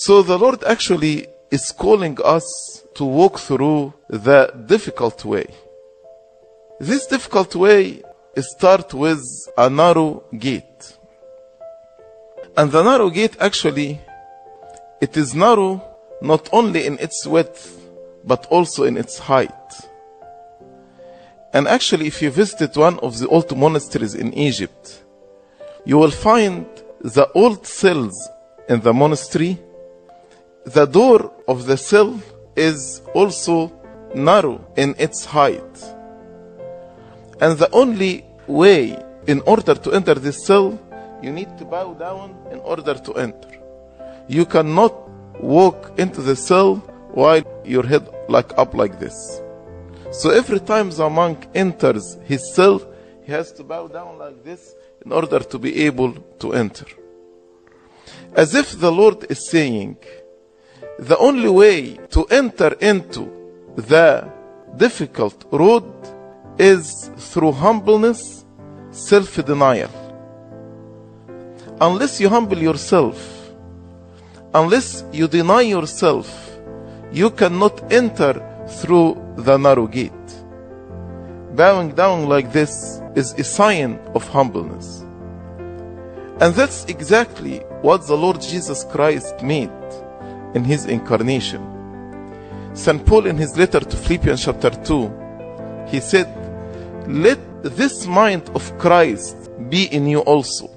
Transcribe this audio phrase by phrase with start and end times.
[0.00, 5.46] So the Lord actually is calling us to walk through the difficult way.
[6.78, 8.04] This difficult way
[8.36, 9.20] starts with
[9.56, 10.96] a narrow gate.
[12.56, 14.00] And the narrow gate actually,
[15.00, 15.82] it is narrow
[16.22, 17.84] not only in its width,
[18.22, 19.50] but also in its height.
[21.52, 25.02] And actually, if you visited one of the old monasteries in Egypt,
[25.84, 26.66] you will find
[27.00, 28.14] the old cells
[28.68, 29.58] in the monastery.
[30.68, 32.20] The door of the cell
[32.54, 33.72] is also
[34.14, 35.74] narrow in its height.
[37.40, 40.78] And the only way in order to enter this cell,
[41.22, 43.48] you need to bow down in order to enter.
[44.28, 44.92] You cannot
[45.40, 46.76] walk into the cell
[47.12, 49.40] while your head like up like this.
[50.10, 52.82] So every time the monk enters his cell,
[53.24, 56.84] he has to bow down like this in order to be able to enter.
[58.34, 59.96] As if the Lord is saying,
[60.98, 63.30] the only way to enter into
[63.76, 64.28] the
[64.76, 65.84] difficult road
[66.58, 68.44] is through humbleness,
[68.90, 69.90] self denial.
[71.80, 73.16] Unless you humble yourself,
[74.52, 76.58] unless you deny yourself,
[77.12, 78.34] you cannot enter
[78.68, 80.12] through the narrow gate.
[81.54, 85.02] Bowing down like this is a sign of humbleness.
[86.40, 89.70] And that's exactly what the Lord Jesus Christ made
[90.58, 91.62] in his incarnation.
[92.74, 93.04] St.
[93.06, 96.28] Paul, in his letter to Philippians chapter 2, he said,
[97.06, 99.36] Let this mind of Christ
[99.70, 100.68] be in you also.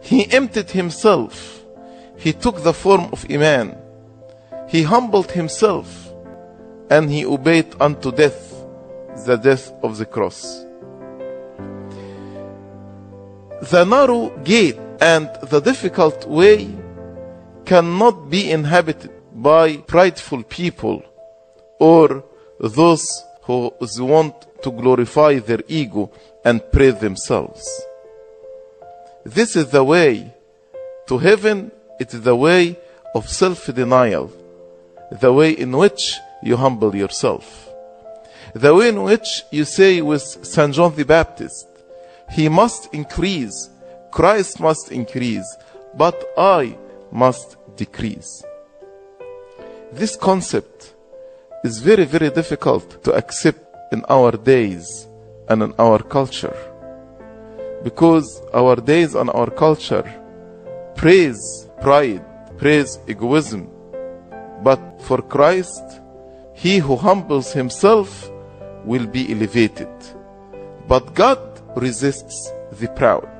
[0.00, 1.64] He emptied himself,
[2.16, 3.76] he took the form of a man,
[4.68, 5.88] he humbled himself,
[6.88, 8.54] and he obeyed unto death,
[9.26, 10.64] the death of the cross.
[13.72, 16.77] The narrow gate and the difficult way
[17.68, 21.02] cannot be inhabited by prideful people
[21.78, 22.24] or
[22.58, 23.04] those
[23.42, 26.10] who want to glorify their ego
[26.46, 27.62] and praise themselves.
[29.22, 30.32] This is the way
[31.08, 31.70] to heaven,
[32.00, 32.78] it is the way
[33.14, 34.32] of self denial,
[35.20, 37.68] the way in which you humble yourself,
[38.54, 40.74] the way in which you say with St.
[40.74, 41.68] John the Baptist,
[42.32, 43.68] He must increase,
[44.10, 45.48] Christ must increase,
[45.94, 46.74] but I
[47.12, 48.44] must decrease.
[49.92, 50.94] This concept
[51.64, 55.08] is very, very difficult to accept in our days
[55.48, 56.56] and in our culture.
[57.82, 60.04] Because our days and our culture
[60.94, 62.24] praise pride,
[62.58, 63.70] praise egoism.
[64.62, 65.84] But for Christ,
[66.54, 68.30] he who humbles himself
[68.84, 69.88] will be elevated.
[70.88, 71.38] But God
[71.76, 73.37] resists the proud.